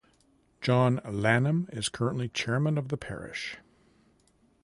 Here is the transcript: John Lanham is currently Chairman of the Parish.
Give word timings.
John 0.61 0.99
Lanham 1.05 1.69
is 1.71 1.87
currently 1.87 2.27
Chairman 2.29 2.79
of 2.79 2.87
the 2.87 2.97
Parish. 2.97 3.59